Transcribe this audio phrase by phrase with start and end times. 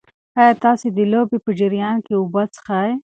[0.39, 2.91] ایا تاسي د لوبې په جریان کې اوبه څښئ؟